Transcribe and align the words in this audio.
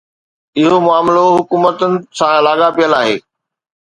اهو 0.59 0.75
معاملو 0.87 1.25
حڪومتن 1.37 1.91
سان 2.17 2.33
لاڳاپيل 2.47 2.91
آهي. 3.03 3.15